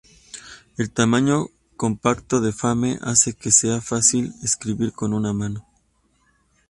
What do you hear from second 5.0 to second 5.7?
una mano.